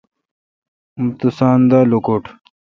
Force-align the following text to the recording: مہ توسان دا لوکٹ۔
مہ 1.03 1.11
توسان 1.19 1.59
دا 1.69 1.79
لوکٹ۔ 1.89 2.23